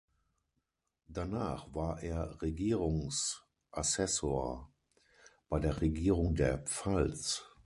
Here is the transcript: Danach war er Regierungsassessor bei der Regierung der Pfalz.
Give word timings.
Danach 1.07 1.71
war 1.75 2.01
er 2.01 2.41
Regierungsassessor 2.41 4.73
bei 5.47 5.59
der 5.59 5.79
Regierung 5.79 6.33
der 6.33 6.57
Pfalz. 6.63 7.43